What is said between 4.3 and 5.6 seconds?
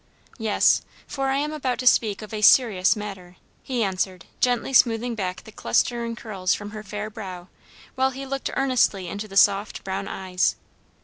gently smoothing back the